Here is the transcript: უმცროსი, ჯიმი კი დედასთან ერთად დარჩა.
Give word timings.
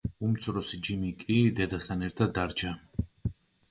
უმცროსი, 0.27 0.79
ჯიმი 0.87 1.13
კი 1.21 1.37
დედასთან 1.61 2.05
ერთად 2.11 2.37
დარჩა. 2.41 2.77